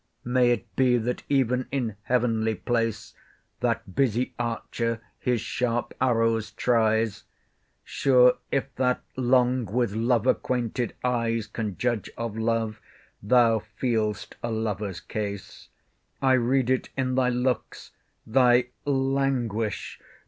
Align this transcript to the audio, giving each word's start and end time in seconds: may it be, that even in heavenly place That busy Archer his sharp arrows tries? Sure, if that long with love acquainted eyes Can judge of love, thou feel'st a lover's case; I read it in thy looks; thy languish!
may 0.25 0.49
it 0.49 0.75
be, 0.75 0.97
that 0.97 1.21
even 1.29 1.67
in 1.71 1.95
heavenly 2.05 2.55
place 2.55 3.13
That 3.59 3.93
busy 3.93 4.33
Archer 4.39 4.99
his 5.19 5.41
sharp 5.41 5.93
arrows 6.01 6.49
tries? 6.49 7.25
Sure, 7.83 8.39
if 8.51 8.73
that 8.77 9.01
long 9.15 9.65
with 9.65 9.91
love 9.93 10.25
acquainted 10.25 10.95
eyes 11.03 11.45
Can 11.45 11.77
judge 11.77 12.09
of 12.17 12.35
love, 12.35 12.81
thou 13.21 13.59
feel'st 13.59 14.37
a 14.41 14.49
lover's 14.49 14.99
case; 15.01 15.69
I 16.19 16.33
read 16.33 16.71
it 16.71 16.89
in 16.97 17.13
thy 17.13 17.29
looks; 17.29 17.91
thy 18.25 18.69
languish! 18.85 19.99